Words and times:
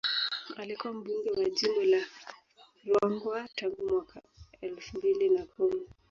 Alikuwa 0.57 0.93
mbunge 0.93 1.31
wa 1.43 1.49
jimbo 1.49 1.83
la 1.83 2.05
Ruangwa 2.85 3.47
tangu 3.55 3.89
mwaka 3.89 4.21
elfu 4.61 4.97
mbili 4.97 5.29
na 5.29 5.45
kumi 5.45 5.87